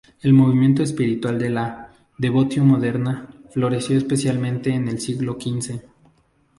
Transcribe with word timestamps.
El 0.23 0.33
movimiento 0.33 0.81
espiritual 0.81 1.37
de 1.37 1.51
la 1.51 1.91
"devotio 2.17 2.63
moderna" 2.65 3.29
floreció 3.51 3.95
especialmente 3.95 4.71
en 4.71 4.87
el 4.87 4.99
siglo 4.99 5.37
xv. 5.39 5.79